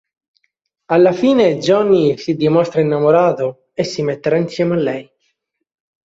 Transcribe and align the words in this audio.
Alla 0.87 1.11
fine 1.11 1.59
Johnny 1.59 2.17
si 2.17 2.33
dimostra 2.35 2.81
innamorato 2.81 3.67
e 3.75 3.83
si 3.83 4.01
metterà 4.01 4.37
insieme 4.37 4.73
a 4.73 4.77
lei. 4.79 5.11